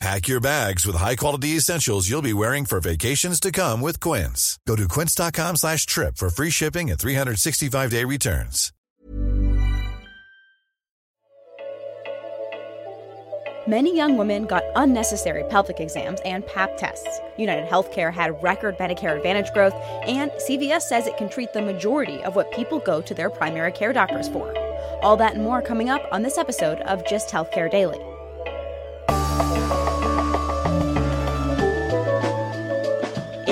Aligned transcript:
Pack 0.00 0.28
your 0.28 0.40
bags 0.40 0.86
with 0.86 0.96
high-quality 0.96 1.56
essentials 1.56 2.08
you'll 2.08 2.22
be 2.22 2.32
wearing 2.32 2.64
for 2.64 2.80
vacations 2.80 3.38
to 3.38 3.52
come 3.52 3.82
with 3.82 4.00
Quince. 4.00 4.58
Go 4.66 4.74
to 4.74 4.88
quince.com 4.88 5.56
slash 5.56 5.84
trip 5.84 6.16
for 6.16 6.30
free 6.30 6.48
shipping 6.48 6.90
and 6.90 6.98
365-day 6.98 8.04
returns. 8.04 8.72
Many 13.68 13.94
young 13.94 14.16
women 14.16 14.46
got 14.46 14.64
unnecessary 14.74 15.44
pelvic 15.44 15.80
exams 15.80 16.20
and 16.24 16.46
pap 16.46 16.78
tests. 16.78 17.20
United 17.36 17.68
Healthcare 17.68 18.12
had 18.12 18.42
record 18.42 18.78
Medicare 18.78 19.18
Advantage 19.18 19.52
growth, 19.52 19.74
and 20.06 20.30
CVS 20.48 20.82
says 20.82 21.06
it 21.06 21.18
can 21.18 21.28
treat 21.28 21.52
the 21.52 21.60
majority 21.60 22.22
of 22.24 22.34
what 22.34 22.50
people 22.52 22.78
go 22.78 23.02
to 23.02 23.12
their 23.12 23.28
primary 23.28 23.70
care 23.70 23.92
doctors 23.92 24.30
for. 24.30 24.56
All 25.02 25.18
that 25.18 25.34
and 25.34 25.44
more 25.44 25.60
coming 25.60 25.90
up 25.90 26.08
on 26.10 26.22
this 26.22 26.38
episode 26.38 26.80
of 26.80 27.06
Just 27.06 27.28
Healthcare 27.28 27.70
Daily. 27.70 28.00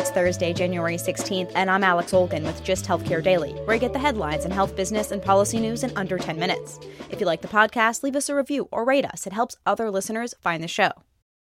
It's 0.08 0.14
Thursday, 0.14 0.54
January 0.54 0.96
16th, 0.96 1.52
and 1.54 1.70
I'm 1.70 1.84
Alex 1.84 2.12
Olgin 2.12 2.42
with 2.42 2.64
Just 2.64 2.86
Healthcare 2.86 3.22
Daily, 3.22 3.52
where 3.52 3.74
I 3.74 3.78
get 3.78 3.92
the 3.92 3.98
headlines 3.98 4.46
and 4.46 4.54
health 4.54 4.74
business 4.74 5.10
and 5.10 5.20
policy 5.20 5.60
news 5.60 5.84
in 5.84 5.94
under 5.98 6.16
10 6.16 6.38
minutes. 6.38 6.80
If 7.10 7.20
you 7.20 7.26
like 7.26 7.42
the 7.42 7.48
podcast, 7.48 8.02
leave 8.02 8.16
us 8.16 8.30
a 8.30 8.34
review 8.34 8.70
or 8.72 8.86
rate 8.86 9.04
us. 9.04 9.26
It 9.26 9.34
helps 9.34 9.56
other 9.66 9.90
listeners 9.90 10.34
find 10.40 10.64
the 10.64 10.66
show. 10.66 10.92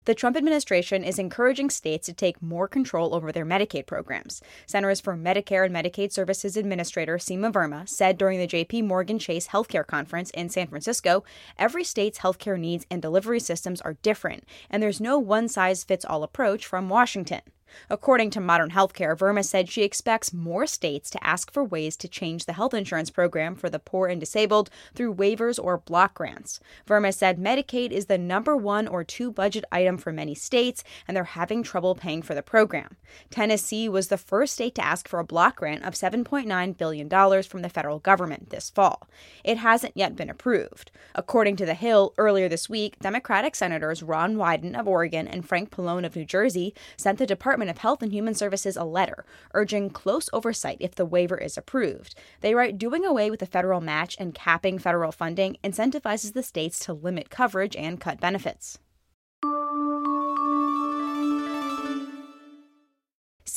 The 0.07 0.15
Trump 0.15 0.35
administration 0.35 1.05
is 1.05 1.19
encouraging 1.19 1.69
states 1.69 2.07
to 2.07 2.15
take 2.15 2.41
more 2.41 2.67
control 2.67 3.15
over 3.15 3.33
their 3.33 3.45
Medicaid 3.45 3.85
programs. 3.85 4.41
Centers 4.65 4.99
for 4.99 5.15
Medicare 5.15 5.67
and 5.67 5.75
Medicaid 5.75 6.11
Services 6.11 6.57
Administrator 6.57 7.19
Seema 7.19 7.53
Verma 7.53 7.87
said 7.87 8.17
during 8.17 8.39
the 8.39 8.49
JP 8.49 8.87
Morgan 8.87 9.19
Chase 9.19 9.49
Healthcare 9.49 9.87
Conference 9.87 10.31
in 10.31 10.49
San 10.49 10.69
Francisco 10.69 11.23
every 11.59 11.85
state's 11.85 12.21
healthcare 12.21 12.59
needs 12.59 12.87
and 12.91 13.03
delivery 13.03 13.41
systems 13.41 13.83
are 13.83 13.99
different, 14.01 14.45
and 14.71 14.83
there's 14.83 15.03
no 15.03 15.19
one 15.19 15.49
size 15.49 15.85
fits 15.85 16.07
all 16.07 16.23
approach 16.23 16.65
from 16.65 16.89
Washington. 16.89 17.43
According 17.91 18.31
to 18.31 18.41
Modern 18.41 18.71
Healthcare, 18.71 19.17
Verma 19.17 19.45
said 19.45 19.69
she 19.69 19.83
expects 19.83 20.33
more 20.33 20.67
states 20.67 21.11
to 21.11 21.27
ask 21.27 21.53
for 21.53 21.65
ways 21.65 21.97
to 21.97 22.09
change 22.09 22.45
the 22.45 22.53
health 22.55 22.75
insurance 22.75 23.11
program 23.11 23.55
for 23.55 23.71
the 23.71 23.79
poor 23.79 24.09
and 24.09 24.21
disabled 24.21 24.71
through 24.95 25.15
waivers 25.15 25.63
or 25.63 25.79
block 25.79 26.15
grants. 26.15 26.61
Verma 26.87 27.15
said 27.15 27.39
Medicaid 27.39 27.91
is 27.91 28.07
the 28.07 28.19
number 28.19 28.57
one 28.57 28.89
or 28.89 29.05
two 29.05 29.31
budget 29.31 29.65
item 29.71 29.97
for 29.97 30.13
many 30.13 30.35
states, 30.35 30.85
and 31.07 31.17
they're 31.17 31.25
having 31.25 31.63
trouble 31.63 31.95
paying 31.95 32.23
for 32.23 32.35
the 32.35 32.43
program. 32.43 32.97
Tennessee 33.31 33.89
was 33.89 34.09
the 34.09 34.19
first 34.19 34.55
state 34.55 34.75
to 34.75 34.85
ask 34.85 35.09
for 35.09 35.19
a 35.19 35.25
block 35.25 35.57
grant 35.57 35.85
of 35.85 35.95
$7.9 35.95 36.77
billion 36.77 37.43
from 37.43 37.63
the 37.63 37.69
federal 37.69 37.99
government 37.99 38.51
this 38.51 38.71
fall. 38.71 39.09
It 39.45 39.59
hasn't 39.59 39.97
yet 39.97 40.17
been 40.17 40.31
approved. 40.31 40.91
According 41.15 41.57
to 41.57 41.67
The 41.67 41.75
Hill, 41.75 42.15
earlier 42.19 42.49
this 42.49 42.69
week, 42.69 42.99
Democratic 43.01 43.55
Senators 43.55 44.03
Ron 44.03 44.37
Wyden 44.37 44.79
of 44.79 44.89
Oregon 44.89 45.27
and 45.27 45.47
Frank 45.47 45.71
Pallone 45.71 46.05
of 46.05 46.17
New 46.17 46.25
Jersey 46.25 46.75
sent 46.97 47.19
the 47.19 47.27
Department 47.27 47.58
Department 47.59 47.77
of 47.77 47.83
Health 47.83 48.03
and 48.03 48.13
Human 48.13 48.35
Services 48.35 48.77
a 48.77 48.85
letter 48.85 49.25
urging 49.53 49.91
close 49.91 50.31
oversight 50.33 50.77
if 50.79 50.95
the 50.95 51.05
waiver 51.05 51.37
is 51.37 51.59
approved. 51.59 52.15
They 52.41 52.55
write 52.55 52.79
doing 52.79 53.05
away 53.05 53.31
with 53.31 53.41
the 53.41 53.47
federal 53.47 53.81
match 53.81 54.15
and 54.21 54.33
capping 54.33 54.79
federal 54.79 55.11
funding 55.11 55.57
incentivizes 55.65 56.35
the 56.35 56.45
states 56.45 56.79
to 56.85 56.93
limit 56.93 57.31
coverage 57.31 57.75
and 57.75 58.01
cut 58.01 58.21
benefits. 58.21 58.79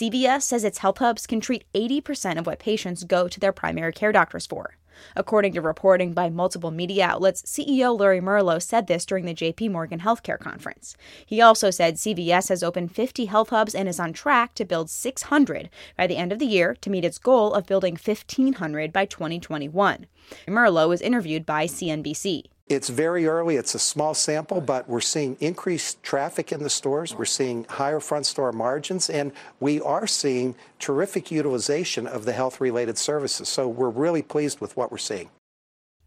CVS 0.01 0.41
says 0.41 0.63
its 0.63 0.79
health 0.79 0.97
hubs 0.97 1.27
can 1.27 1.39
treat 1.39 1.63
80% 1.75 2.39
of 2.39 2.47
what 2.47 2.57
patients 2.57 3.03
go 3.03 3.27
to 3.27 3.39
their 3.39 3.51
primary 3.51 3.93
care 3.93 4.11
doctors 4.11 4.47
for. 4.47 4.77
According 5.15 5.53
to 5.53 5.61
reporting 5.61 6.13
by 6.13 6.27
multiple 6.27 6.71
media 6.71 7.05
outlets, 7.05 7.43
CEO 7.43 7.99
Larry 7.99 8.19
Merlo 8.19 8.59
said 8.59 8.87
this 8.87 9.05
during 9.05 9.25
the 9.25 9.35
JP 9.35 9.69
Morgan 9.69 9.99
Healthcare 9.99 10.39
Conference. 10.39 10.97
He 11.23 11.39
also 11.39 11.69
said 11.69 11.97
CVS 11.97 12.49
has 12.49 12.63
opened 12.63 12.95
50 12.95 13.25
health 13.25 13.49
hubs 13.49 13.75
and 13.75 13.87
is 13.87 13.99
on 13.99 14.11
track 14.11 14.55
to 14.55 14.65
build 14.65 14.89
600 14.89 15.69
by 15.95 16.07
the 16.07 16.17
end 16.17 16.31
of 16.31 16.39
the 16.39 16.47
year 16.47 16.75
to 16.81 16.89
meet 16.89 17.05
its 17.05 17.19
goal 17.19 17.53
of 17.53 17.67
building 17.67 17.93
1,500 17.93 18.91
by 18.91 19.05
2021. 19.05 20.07
Merlo 20.47 20.89
was 20.89 21.01
interviewed 21.01 21.45
by 21.45 21.67
CNBC. 21.67 22.45
It's 22.67 22.89
very 22.89 23.27
early, 23.27 23.57
it's 23.57 23.75
a 23.75 23.79
small 23.79 24.13
sample, 24.13 24.61
but 24.61 24.87
we're 24.87 25.01
seeing 25.01 25.35
increased 25.39 26.01
traffic 26.03 26.51
in 26.51 26.63
the 26.63 26.69
stores. 26.69 27.13
We're 27.13 27.25
seeing 27.25 27.65
higher 27.65 27.99
front 27.99 28.25
store 28.25 28.53
margins, 28.53 29.09
and 29.09 29.33
we 29.59 29.81
are 29.81 30.07
seeing 30.07 30.55
terrific 30.79 31.31
utilization 31.31 32.07
of 32.07 32.23
the 32.25 32.33
health 32.33 32.61
related 32.61 32.97
services. 32.97 33.49
So 33.49 33.67
we're 33.67 33.89
really 33.89 34.21
pleased 34.21 34.61
with 34.61 34.77
what 34.77 34.91
we're 34.91 34.99
seeing. 34.99 35.29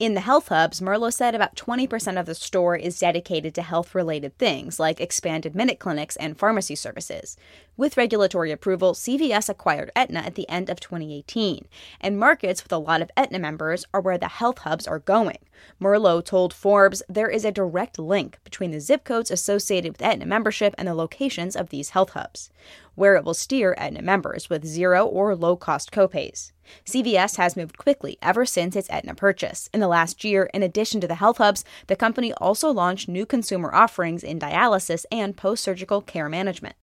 In 0.00 0.14
the 0.14 0.20
health 0.20 0.48
hubs, 0.48 0.80
Merlo 0.80 1.12
said 1.12 1.36
about 1.36 1.54
20% 1.54 2.18
of 2.18 2.26
the 2.26 2.34
store 2.34 2.74
is 2.74 2.98
dedicated 2.98 3.54
to 3.54 3.62
health 3.62 3.94
related 3.94 4.36
things 4.38 4.80
like 4.80 5.00
expanded 5.00 5.54
minute 5.54 5.78
clinics 5.78 6.16
and 6.16 6.36
pharmacy 6.36 6.74
services. 6.74 7.36
With 7.76 7.96
regulatory 7.96 8.52
approval, 8.52 8.94
CVS 8.94 9.48
acquired 9.48 9.90
Aetna 9.96 10.20
at 10.20 10.36
the 10.36 10.48
end 10.48 10.70
of 10.70 10.78
2018, 10.78 11.66
and 12.00 12.16
markets 12.16 12.62
with 12.62 12.72
a 12.72 12.78
lot 12.78 13.02
of 13.02 13.10
Aetna 13.16 13.40
members 13.40 13.84
are 13.92 14.00
where 14.00 14.16
the 14.16 14.28
health 14.28 14.58
hubs 14.58 14.86
are 14.86 15.00
going. 15.00 15.38
Merlo 15.80 16.24
told 16.24 16.54
Forbes 16.54 17.02
there 17.08 17.28
is 17.28 17.44
a 17.44 17.50
direct 17.50 17.98
link 17.98 18.38
between 18.44 18.70
the 18.70 18.78
zip 18.78 19.02
codes 19.02 19.28
associated 19.28 19.90
with 19.90 20.02
Aetna 20.02 20.24
membership 20.24 20.72
and 20.78 20.86
the 20.86 20.94
locations 20.94 21.56
of 21.56 21.70
these 21.70 21.90
health 21.90 22.10
hubs, 22.10 22.48
where 22.94 23.16
it 23.16 23.24
will 23.24 23.34
steer 23.34 23.74
Aetna 23.76 24.02
members 24.02 24.48
with 24.48 24.64
zero 24.64 25.04
or 25.04 25.34
low 25.34 25.56
cost 25.56 25.90
copays. 25.90 26.52
CVS 26.86 27.38
has 27.38 27.56
moved 27.56 27.76
quickly 27.76 28.18
ever 28.22 28.46
since 28.46 28.76
its 28.76 28.88
Aetna 28.88 29.16
purchase. 29.16 29.68
In 29.74 29.80
the 29.80 29.88
last 29.88 30.22
year, 30.22 30.48
in 30.54 30.62
addition 30.62 31.00
to 31.00 31.08
the 31.08 31.16
health 31.16 31.38
hubs, 31.38 31.64
the 31.88 31.96
company 31.96 32.32
also 32.34 32.70
launched 32.70 33.08
new 33.08 33.26
consumer 33.26 33.74
offerings 33.74 34.22
in 34.22 34.38
dialysis 34.38 35.04
and 35.10 35.36
post 35.36 35.64
surgical 35.64 36.00
care 36.00 36.28
management. 36.28 36.76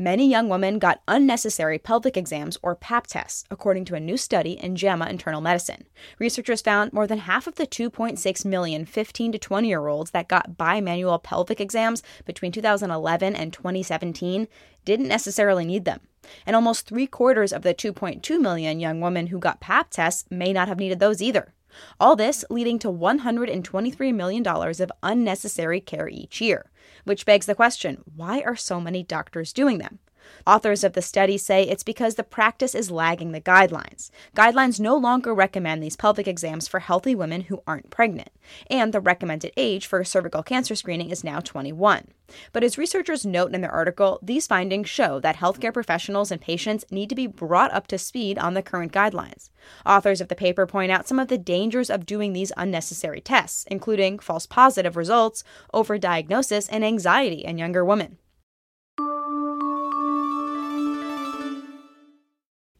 Many 0.00 0.30
young 0.30 0.48
women 0.48 0.78
got 0.78 1.02
unnecessary 1.08 1.78
pelvic 1.78 2.16
exams 2.16 2.56
or 2.62 2.74
pap 2.74 3.06
tests, 3.06 3.44
according 3.50 3.84
to 3.84 3.94
a 3.94 4.00
new 4.00 4.16
study 4.16 4.52
in 4.52 4.74
JAMA 4.74 5.10
Internal 5.10 5.42
Medicine. 5.42 5.84
Researchers 6.18 6.62
found 6.62 6.94
more 6.94 7.06
than 7.06 7.18
half 7.18 7.46
of 7.46 7.56
the 7.56 7.66
2.6 7.66 8.46
million 8.46 8.86
15 8.86 9.32
to 9.32 9.38
20 9.38 9.68
year 9.68 9.88
olds 9.88 10.12
that 10.12 10.26
got 10.26 10.56
bimanual 10.56 11.22
pelvic 11.22 11.60
exams 11.60 12.02
between 12.24 12.50
2011 12.50 13.36
and 13.36 13.52
2017 13.52 14.48
didn't 14.86 15.06
necessarily 15.06 15.66
need 15.66 15.84
them. 15.84 16.00
And 16.46 16.56
almost 16.56 16.86
three 16.86 17.06
quarters 17.06 17.52
of 17.52 17.60
the 17.60 17.74
2.2 17.74 18.40
million 18.40 18.80
young 18.80 19.02
women 19.02 19.26
who 19.26 19.38
got 19.38 19.60
pap 19.60 19.90
tests 19.90 20.24
may 20.30 20.54
not 20.54 20.68
have 20.68 20.78
needed 20.78 20.98
those 20.98 21.20
either. 21.20 21.52
All 21.98 22.16
this 22.16 22.44
leading 22.50 22.78
to 22.80 22.88
$123 22.88 24.14
million 24.14 24.46
of 24.46 24.92
unnecessary 25.02 25.80
care 25.80 26.08
each 26.08 26.40
year. 26.40 26.70
Which 27.04 27.26
begs 27.26 27.46
the 27.46 27.54
question 27.54 28.02
why 28.16 28.40
are 28.40 28.56
so 28.56 28.80
many 28.80 29.02
doctors 29.02 29.52
doing 29.52 29.78
them? 29.78 29.98
Authors 30.46 30.84
of 30.84 30.94
the 30.94 31.02
study 31.02 31.38
say 31.38 31.62
it's 31.62 31.82
because 31.82 32.14
the 32.14 32.22
practice 32.22 32.74
is 32.74 32.90
lagging 32.90 33.32
the 33.32 33.40
guidelines. 33.40 34.10
Guidelines 34.36 34.80
no 34.80 34.96
longer 34.96 35.34
recommend 35.34 35.82
these 35.82 35.96
pelvic 35.96 36.26
exams 36.26 36.68
for 36.68 36.80
healthy 36.80 37.14
women 37.14 37.42
who 37.42 37.62
aren't 37.66 37.90
pregnant, 37.90 38.30
and 38.70 38.92
the 38.92 39.00
recommended 39.00 39.52
age 39.56 39.86
for 39.86 40.02
cervical 40.04 40.42
cancer 40.42 40.74
screening 40.74 41.10
is 41.10 41.24
now 41.24 41.40
21. 41.40 42.08
But 42.52 42.64
as 42.64 42.78
researchers 42.78 43.26
note 43.26 43.54
in 43.54 43.60
their 43.60 43.72
article, 43.72 44.18
these 44.22 44.46
findings 44.46 44.88
show 44.88 45.20
that 45.20 45.36
healthcare 45.36 45.74
professionals 45.74 46.30
and 46.30 46.40
patients 46.40 46.84
need 46.90 47.08
to 47.08 47.14
be 47.14 47.26
brought 47.26 47.72
up 47.72 47.86
to 47.88 47.98
speed 47.98 48.38
on 48.38 48.54
the 48.54 48.62
current 48.62 48.92
guidelines. 48.92 49.50
Authors 49.84 50.20
of 50.20 50.28
the 50.28 50.34
paper 50.34 50.66
point 50.66 50.92
out 50.92 51.08
some 51.08 51.18
of 51.18 51.28
the 51.28 51.38
dangers 51.38 51.90
of 51.90 52.06
doing 52.06 52.32
these 52.32 52.52
unnecessary 52.56 53.20
tests, 53.20 53.64
including 53.70 54.18
false 54.18 54.46
positive 54.46 54.96
results, 54.96 55.42
overdiagnosis, 55.74 56.68
and 56.70 56.84
anxiety 56.84 57.44
in 57.44 57.58
younger 57.58 57.84
women. 57.84 58.18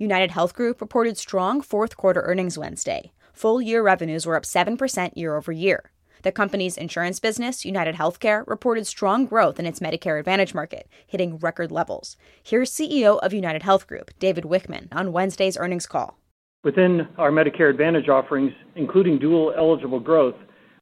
United 0.00 0.30
Health 0.30 0.54
Group 0.54 0.80
reported 0.80 1.18
strong 1.18 1.60
fourth 1.60 1.98
quarter 1.98 2.22
earnings 2.22 2.56
Wednesday. 2.56 3.12
Full 3.34 3.60
year 3.60 3.82
revenues 3.82 4.24
were 4.24 4.34
up 4.34 4.44
7% 4.44 5.14
year 5.14 5.36
over 5.36 5.52
year. 5.52 5.92
The 6.22 6.32
company's 6.32 6.78
insurance 6.78 7.20
business, 7.20 7.66
United 7.66 7.96
Healthcare, 7.96 8.42
reported 8.46 8.86
strong 8.86 9.26
growth 9.26 9.60
in 9.60 9.66
its 9.66 9.80
Medicare 9.80 10.18
Advantage 10.18 10.54
market, 10.54 10.88
hitting 11.06 11.36
record 11.36 11.70
levels. 11.70 12.16
Here's 12.42 12.72
CEO 12.72 13.18
of 13.18 13.34
United 13.34 13.62
Health 13.62 13.86
Group, 13.86 14.10
David 14.18 14.44
Wichmann, 14.44 14.88
on 14.90 15.12
Wednesday's 15.12 15.58
earnings 15.58 15.86
call. 15.86 16.16
Within 16.64 17.06
our 17.18 17.30
Medicare 17.30 17.68
Advantage 17.68 18.08
offerings, 18.08 18.52
including 18.76 19.18
dual 19.18 19.52
eligible 19.54 20.00
growth, 20.00 20.36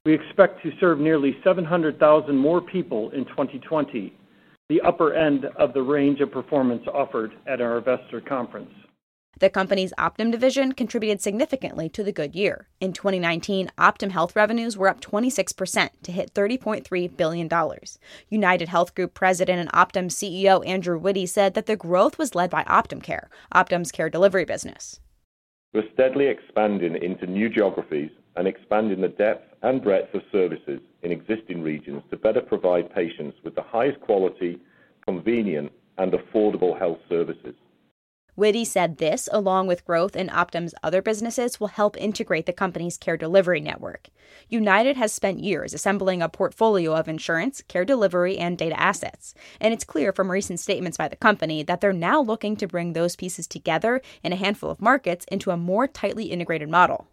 we 0.05 0.15
expect 0.15 0.63
to 0.63 0.71
serve 0.79 1.01
nearly 1.01 1.37
700,000 1.43 2.37
more 2.37 2.61
people 2.61 3.11
in 3.11 3.25
2020, 3.25 4.15
the 4.69 4.81
upper 4.83 5.13
end 5.13 5.47
of 5.57 5.75
the 5.75 5.83
range 5.83 6.21
of 6.21 6.31
performance 6.31 6.85
offered 6.95 7.33
at 7.49 7.61
our 7.61 7.79
investor 7.79 8.21
conference. 8.21 8.71
The 9.41 9.51
company's 9.51 9.93
Optum 9.97 10.33
division 10.33 10.73
contributed 10.73 11.21
significantly 11.21 11.89
to 11.91 12.03
the 12.03 12.11
good 12.11 12.35
year. 12.35 12.67
In 12.81 12.93
2019, 12.93 13.71
Optum 13.79 14.11
Health 14.11 14.35
revenues 14.35 14.77
were 14.77 14.89
up 14.89 15.01
26% 15.01 15.91
to 16.03 16.13
hit 16.13 16.35
$30.3 16.35 17.17
billion. 17.17 17.49
United 18.29 18.69
Health 18.69 18.97
Group 18.97 19.15
president 19.15 19.61
and 19.61 19.73
Optum 19.73 20.07
CEO 20.07 20.67
Andrew 20.67 20.99
Witty 20.99 21.27
said 21.27 21.55
that 21.55 21.67
the 21.67 21.77
growth 21.77 22.19
was 22.19 22.35
led 22.35 22.51
by 22.51 22.65
Optum 22.65 23.01
Care, 23.01 23.31
Optum's 23.55 23.93
care 23.93 24.11
delivery 24.11 24.45
business. 24.45 24.99
We're 25.73 25.89
steadily 25.93 26.27
expanding 26.27 26.97
into 26.97 27.27
new 27.27 27.49
geographies 27.49 28.11
and 28.35 28.49
expanding 28.49 29.01
the 29.01 29.09
depth 29.09 29.55
and 29.63 29.83
breadth 29.83 30.15
of 30.15 30.23
services 30.33 30.81
in 31.03 31.13
existing 31.13 31.63
regions 31.63 32.03
to 32.11 32.17
better 32.17 32.41
provide 32.41 32.93
patients 32.93 33.37
with 33.45 33.55
the 33.55 33.63
highest 33.63 34.01
quality, 34.01 34.59
convenient, 35.05 35.71
and 35.99 36.13
affordable 36.13 36.77
health 36.77 36.99
services. 37.09 37.55
Witty 38.39 38.65
said 38.65 38.99
this, 38.99 39.29
along 39.33 39.67
with 39.67 39.85
growth 39.85 40.15
in 40.15 40.29
Optum's 40.29 40.73
other 40.85 41.03
businesses, 41.03 41.59
will 41.59 41.67
help 41.67 41.97
integrate 41.97 42.47
the 42.47 42.53
company's 42.53 42.97
care 42.97 43.17
delivery 43.17 43.61
network. 43.61 44.11
United 44.49 44.97
has 44.97 45.13
spent 45.13 45.41
years 45.41 45.75
assembling 45.75 46.23
a 46.23 46.29
portfolio 46.29 46.95
of 46.95 47.09
insurance, 47.09 47.63
care 47.63 47.85
delivery, 47.85 48.39
and 48.39 48.57
data 48.57 48.79
assets. 48.79 49.35
And 49.61 49.75
it's 49.75 49.83
clear 49.83 50.13
from 50.13 50.31
recent 50.31 50.61
statements 50.61 50.97
by 50.97 51.09
the 51.09 51.17
company 51.17 51.65
that 51.65 51.81
they're 51.81 51.93
now 51.93 52.21
looking 52.23 52.55
to 52.59 52.69
bring 52.69 52.93
those 52.93 53.17
pieces 53.17 53.49
together 53.49 54.01
in 54.23 54.33
a 54.33 54.37
handful 54.37 54.71
of 54.71 54.81
markets 54.81 55.27
into 55.33 55.51
a 55.51 55.57
more 55.57 55.89
tightly 55.89 56.27
integrated 56.27 56.69
model. 56.69 57.09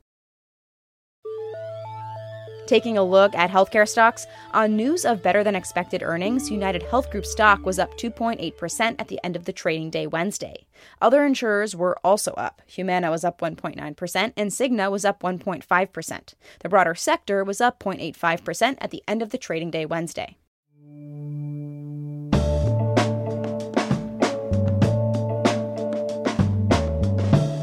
Taking 2.67 2.97
a 2.97 3.03
look 3.03 3.35
at 3.35 3.51
healthcare 3.51 3.88
stocks, 3.88 4.25
on 4.51 4.75
news 4.75 5.06
of 5.06 5.21
better 5.21 5.44
than 5.44 5.56
expected 5.56 6.01
earnings, 6.01 6.50
United 6.50 6.81
Health 6.83 7.12
Group 7.12 7.25
stock 7.25 7.63
was 7.63 7.77
up 7.77 7.95
2.8% 7.97 8.95
at 8.97 9.07
the 9.07 9.19
end 9.23 9.35
of 9.35 9.45
the 9.45 9.53
trading 9.53 9.91
day 9.91 10.07
Wednesday. 10.07 10.65
Other 11.00 11.25
insurers 11.25 11.75
were 11.75 11.97
also 12.03 12.31
up. 12.33 12.63
Humana 12.65 13.12
was 13.12 13.23
up 13.23 13.39
1.9% 13.39 14.33
and 14.35 14.50
Cigna 14.50 14.89
was 14.89 15.06
up 15.06 15.21
1.5%. 15.21 16.33
The 16.62 16.69
broader 16.69 16.95
sector 16.95 17.44
was 17.44 17.62
up 17.62 17.79
0.85% 17.79 18.77
at 18.79 18.89
the 18.89 19.03
end 19.07 19.21
of 19.21 19.29
the 19.29 19.38
trading 19.38 19.69
day 19.69 19.85
Wednesday. 19.85 20.38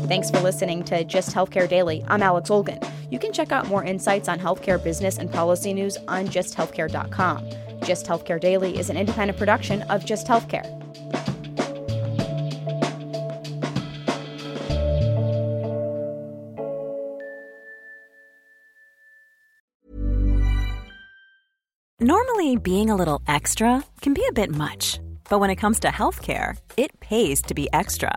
Thanks 0.06 0.30
for 0.30 0.40
listening 0.40 0.84
to 0.84 1.04
Just 1.04 1.34
Healthcare 1.34 1.68
Daily. 1.68 2.04
I'm 2.06 2.22
Alex 2.22 2.50
Olgin. 2.50 2.91
You 3.12 3.18
can 3.18 3.30
check 3.30 3.52
out 3.52 3.68
more 3.68 3.84
insights 3.84 4.26
on 4.26 4.40
healthcare 4.40 4.82
business 4.82 5.18
and 5.18 5.30
policy 5.30 5.74
news 5.74 5.98
on 6.08 6.28
justhealthcare.com. 6.28 7.46
Just 7.84 8.06
Healthcare 8.06 8.40
Daily 8.40 8.78
is 8.78 8.88
an 8.88 8.96
independent 8.96 9.38
production 9.38 9.82
of 9.82 10.02
Just 10.06 10.26
Healthcare. 10.26 10.64
Normally, 22.00 22.56
being 22.56 22.88
a 22.88 22.96
little 22.96 23.20
extra 23.28 23.84
can 24.00 24.14
be 24.14 24.24
a 24.26 24.32
bit 24.32 24.50
much, 24.50 25.00
but 25.28 25.38
when 25.38 25.50
it 25.50 25.56
comes 25.56 25.78
to 25.80 25.88
healthcare, 25.88 26.56
it 26.78 26.98
pays 27.00 27.42
to 27.42 27.52
be 27.52 27.68
extra 27.74 28.16